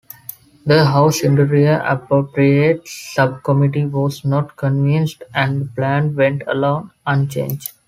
[0.65, 7.71] The House Interior Appropriates Subcommittee was not convinced, and the plan went along unchanged.